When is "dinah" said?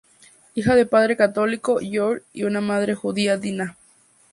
3.37-3.77